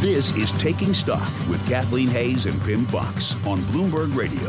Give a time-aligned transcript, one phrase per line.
[0.00, 4.48] This is Taking Stock with Kathleen Hayes and Pimm Fox on Bloomberg Radio.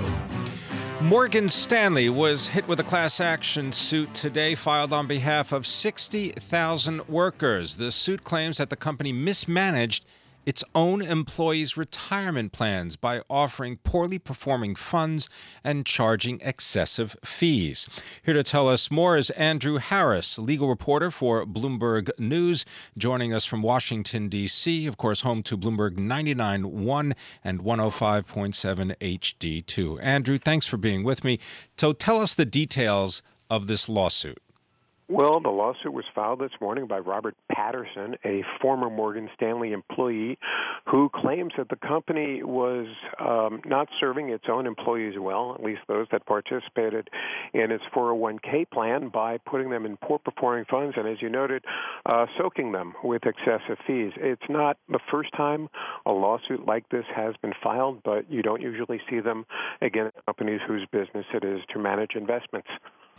[1.02, 7.10] Morgan Stanley was hit with a class action suit today filed on behalf of 60,000
[7.10, 7.78] workers.
[7.78, 10.06] The suit claims that the company mismanaged
[10.50, 15.30] its own employees' retirement plans by offering poorly performing funds
[15.64, 17.88] and charging excessive fees.
[18.24, 22.66] Here to tell us more is Andrew Harris, legal reporter for Bloomberg News,
[22.98, 30.00] joining us from Washington, D.C., of course, home to Bloomberg 99.1 and 105.7 HD2.
[30.02, 31.38] Andrew, thanks for being with me.
[31.78, 34.42] So tell us the details of this lawsuit.
[35.12, 40.38] Well, the lawsuit was filed this morning by Robert Patterson, a former Morgan Stanley employee,
[40.86, 42.86] who claims that the company was
[43.20, 47.10] um, not serving its own employees well, at least those that participated
[47.56, 51.66] in its 401k plan, by putting them in poor performing funds and, as you noted,
[52.06, 54.12] uh, soaking them with excessive fees.
[54.16, 55.70] It's not the first time
[56.06, 59.48] a lawsuit like this has been filed, but you don't usually see them
[59.82, 62.70] against companies whose business it is to manage investments.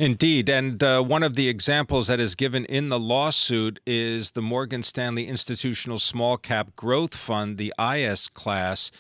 [0.01, 0.49] Indeed.
[0.49, 4.83] And uh, one of the examples that is given in the lawsuit is the Morgan
[4.83, 8.91] Stanley Institutional Small Cap Growth Fund, the IS class,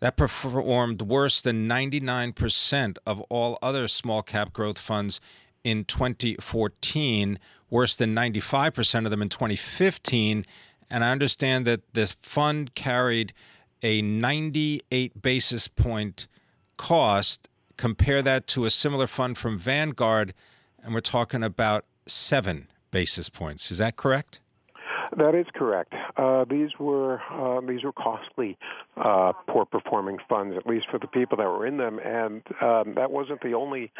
[0.00, 5.20] that performed worse than 99% of all other small cap growth funds
[5.62, 7.38] in 2014,
[7.70, 10.44] worse than 95% of them in 2015.
[10.90, 13.32] And I understand that this fund carried
[13.80, 16.26] a 98 basis point
[16.78, 17.48] cost
[17.82, 20.34] Compare that to a similar fund from Vanguard,
[20.84, 23.72] and we're talking about seven basis points.
[23.72, 24.38] Is that correct?
[25.16, 25.92] That is correct.
[26.16, 28.56] Uh, these were uh, these were costly,
[28.96, 32.94] uh, poor performing funds, at least for the people that were in them, and um,
[32.94, 33.90] that wasn't the only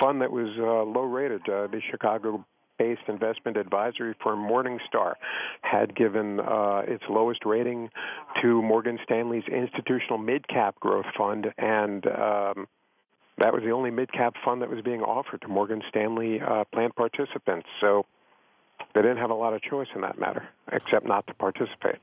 [0.00, 1.40] fund that was uh, low rated.
[1.48, 2.46] Uh, the Chicago
[2.78, 5.14] based investment advisory firm Morningstar
[5.62, 7.90] had given uh, its lowest rating
[8.42, 12.68] to Morgan Stanley's institutional mid cap growth fund, and um,
[13.38, 16.64] that was the only mid cap fund that was being offered to Morgan Stanley uh,
[16.72, 17.66] plan participants.
[17.80, 18.06] So
[18.94, 21.96] they didn't have a lot of choice in that matter, except not to participate.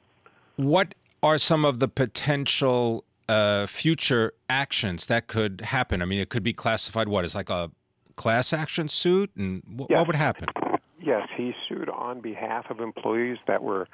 [0.58, 0.94] What
[1.24, 6.02] are some of the potential uh, future actions that could happen?
[6.02, 7.72] I mean, it could be classified what is like a
[8.18, 9.98] class action suit, and yes.
[9.98, 10.48] what would happen?
[11.04, 13.88] Yes, he sued on behalf of employees that were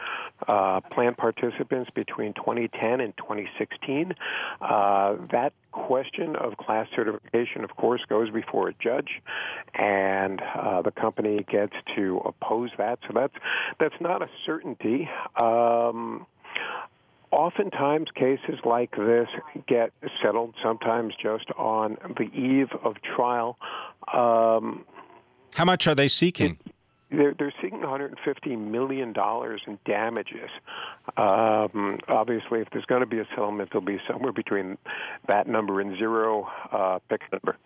[0.48, 4.14] uh, plan participants between 2010 and 2016.
[4.60, 9.22] Uh, that question of class certification, of course, goes before a judge,
[9.74, 13.00] and uh, the company gets to oppose that.
[13.08, 13.36] So that's
[13.80, 15.10] that's not a certainty.
[15.40, 16.26] Um,
[17.32, 19.28] oftentimes cases like this
[19.68, 19.92] get
[20.22, 23.58] settled sometimes just on the eve of trial
[24.14, 24.86] um,
[25.56, 26.58] how much are they seeking
[27.12, 30.50] they're, they're seeking 150 million dollars in damages.
[31.16, 34.78] Um, obviously, if there's going to be a settlement, there'll be somewhere between
[35.28, 36.48] that number and zero.
[36.72, 37.58] Uh, pick a number.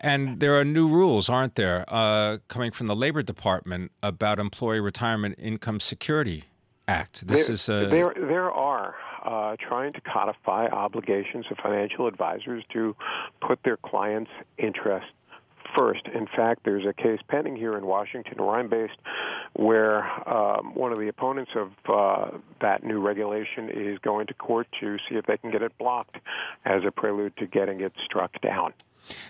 [0.00, 4.80] And there are new rules, aren't there, uh, coming from the Labor Department about Employee
[4.80, 6.44] Retirement Income Security
[6.88, 7.26] Act.
[7.26, 7.88] This there, is uh...
[7.88, 8.14] there.
[8.14, 8.94] There are.
[9.24, 12.94] Uh, trying to codify obligations of financial advisors to
[13.40, 15.08] put their clients' interests
[15.76, 16.06] first.
[16.14, 18.98] In fact, there's a case pending here in Washington, where I'm based,
[19.54, 24.66] where um, one of the opponents of uh, that new regulation is going to court
[24.80, 26.16] to see if they can get it blocked
[26.64, 28.72] as a prelude to getting it struck down.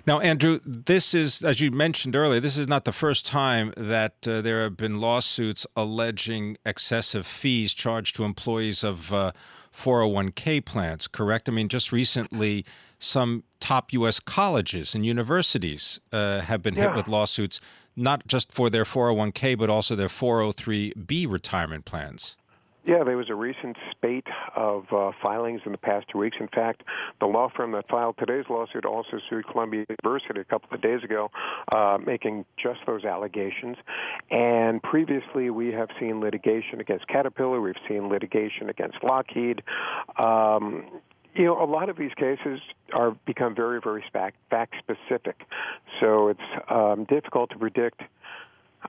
[0.07, 4.15] Now, Andrew, this is, as you mentioned earlier, this is not the first time that
[4.27, 9.33] uh, there have been lawsuits alleging excessive fees charged to employees of uh,
[9.77, 11.49] 401k plans, correct?
[11.49, 12.65] I mean, just recently,
[13.05, 14.19] some top U.S.
[14.21, 16.89] colleges and universities uh, have been yeah.
[16.89, 17.61] hit with lawsuits,
[17.97, 22.37] not just for their 401k, but also their 403b retirement plans.
[22.87, 26.37] Yeah, there was a recent spate of uh, filings in the past two weeks.
[26.39, 26.83] In fact,
[27.19, 31.03] the law firm that filed today's lawsuit also sued Columbia University a couple of days
[31.03, 31.31] ago,
[31.73, 33.79] uh, making just those allegations.
[34.31, 37.59] And previously, we have seen litigation against Caterpillar.
[37.59, 39.63] We've seen litigation against Lockheed.
[40.19, 40.85] Um,
[41.35, 42.61] you know, a lot of these cases
[42.93, 45.43] are become very, very fact specific.
[46.01, 48.03] So it's um, difficult to predict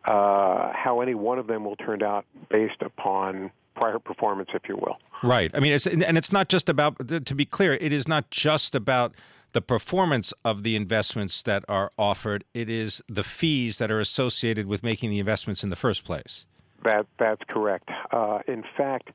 [0.05, 4.75] uh, how any one of them will turn out based upon prior performance, if you
[4.75, 4.97] will.
[5.23, 5.51] Right.
[5.53, 8.75] I mean, it's, and it's not just about, to be clear, it is not just
[8.75, 9.15] about
[9.51, 14.65] the performance of the investments that are offered, it is the fees that are associated
[14.67, 16.45] with making the investments in the first place.
[16.85, 17.89] That that's correct.
[18.11, 19.09] Uh, in fact,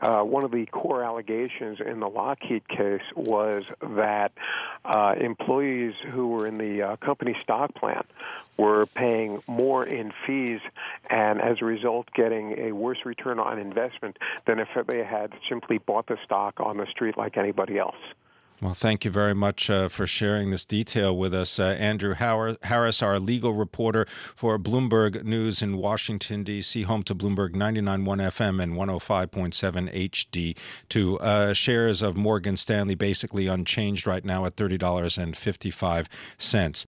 [0.00, 4.32] uh, one of the core allegations in the Lockheed case was that
[4.84, 8.04] uh, employees who were in the uh, company stock plan
[8.58, 10.60] were paying more in fees
[11.08, 15.78] and as a result getting a worse return on investment than if they had simply
[15.78, 17.96] bought the stock on the street like anybody else.
[18.62, 21.58] Well, thank you very much uh, for sharing this detail with us.
[21.58, 24.06] Uh, Andrew Harris, our legal reporter
[24.36, 30.54] for Bloomberg News in Washington, D.C., home to Bloomberg 99.1 FM and 105.7
[30.88, 31.20] HD2.
[31.20, 36.06] Uh, shares of Morgan Stanley basically unchanged right now at $30.55.